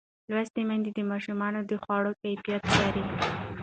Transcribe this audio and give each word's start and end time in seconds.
لوستې 0.29 0.61
میندې 0.69 0.91
د 0.93 0.99
ماشوم 1.11 1.39
د 1.69 1.71
خواړو 1.83 2.11
کیفیت 2.21 2.61
څاري. 2.73 3.03